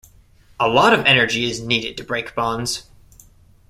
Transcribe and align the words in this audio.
A 0.59 0.67
lot 0.67 0.95
of 0.95 1.05
energy 1.05 1.43
is 1.43 1.61
needed 1.61 1.95
to 1.97 2.03
break 2.03 2.33
bonds. 2.33 2.89